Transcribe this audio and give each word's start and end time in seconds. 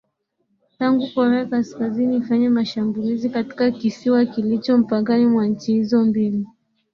tangu 0.77 1.03
korea 1.13 1.45
kaskazini 1.45 2.17
ifanye 2.17 2.49
mashambulizi 2.49 3.29
katika 3.29 3.71
kisiwa 3.71 4.25
kilicho 4.25 4.77
mpakani 4.77 5.25
mwa 5.25 5.47
nchi 5.47 5.73
hizo 5.73 6.05
mbili 6.05 6.47